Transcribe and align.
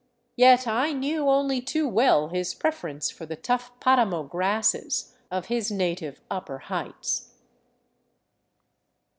Yet 0.35 0.65
I 0.65 0.93
knew 0.93 1.29
only 1.29 1.61
too 1.61 1.87
well 1.87 2.29
his 2.29 2.55
preference 2.55 3.11
for 3.11 3.27
the 3.27 3.35
tough 3.35 3.71
paramo 3.79 4.23
grasses 4.23 5.13
of 5.29 5.45
his 5.45 5.69
native 5.69 6.21
upper 6.27 6.57
heights. 6.57 7.35